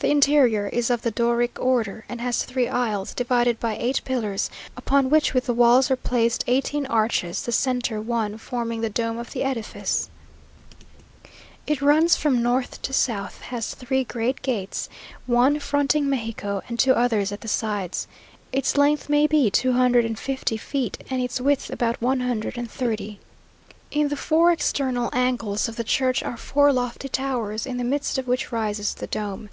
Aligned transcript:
The 0.00 0.10
interior 0.10 0.66
is 0.66 0.90
of 0.90 1.00
the 1.00 1.10
Doric 1.10 1.58
order, 1.58 2.04
and 2.10 2.20
has 2.20 2.44
three 2.44 2.68
aisles, 2.68 3.14
divided 3.14 3.58
by 3.58 3.74
eight 3.78 4.02
pillars, 4.04 4.50
upon 4.76 5.08
which 5.08 5.32
with 5.32 5.46
the 5.46 5.54
walls 5.54 5.90
are 5.90 5.96
placed 5.96 6.44
eighteen 6.46 6.84
arches, 6.84 7.40
the 7.42 7.52
centre 7.52 8.02
one 8.02 8.36
forming 8.36 8.82
the 8.82 8.90
dome 8.90 9.16
of 9.16 9.30
the 9.32 9.42
edifice. 9.42 10.10
It 11.66 11.80
runs 11.80 12.16
from 12.16 12.42
north 12.42 12.82
to 12.82 12.92
south, 12.92 13.40
has 13.44 13.74
three 13.74 14.04
great 14.04 14.42
gates, 14.42 14.90
one 15.24 15.58
fronting 15.58 16.10
Mexico, 16.10 16.60
and 16.68 16.78
two 16.78 16.92
others 16.92 17.32
at 17.32 17.40
the 17.40 17.48
sides. 17.48 18.06
Its 18.52 18.76
length 18.76 19.08
may 19.08 19.26
be 19.26 19.50
two 19.50 19.72
hundred 19.72 20.04
and 20.04 20.18
fifty 20.18 20.58
feet, 20.58 21.02
and 21.08 21.22
its 21.22 21.40
width 21.40 21.70
about 21.70 22.02
one 22.02 22.20
hundred 22.20 22.58
and 22.58 22.70
thirty. 22.70 23.20
In 23.90 24.08
the 24.08 24.16
four 24.16 24.52
external 24.52 25.08
angles 25.14 25.66
of 25.66 25.76
the 25.76 25.82
church 25.84 26.22
are 26.22 26.36
four 26.36 26.74
lofty 26.74 27.08
towers, 27.08 27.64
in 27.64 27.78
the 27.78 27.84
midst 27.84 28.18
of 28.18 28.26
which 28.28 28.52
rises 28.52 28.92
the 28.92 29.06
dome. 29.06 29.48